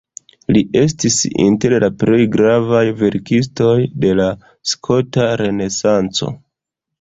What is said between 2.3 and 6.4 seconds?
gravaj verkistoj de la skota renesanco.